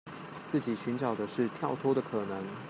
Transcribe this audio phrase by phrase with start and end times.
[0.47, 2.43] 自己尋找的是跳脫的可能